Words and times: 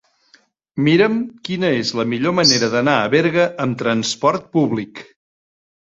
Mira'm 0.87 1.17
quina 1.49 1.69
és 1.81 1.91
la 2.01 2.07
millor 2.13 2.35
manera 2.39 2.69
d'anar 2.77 2.97
a 3.03 3.13
Berga 3.17 3.47
amb 3.67 3.79
trasport 3.83 4.49
públic. 4.59 5.05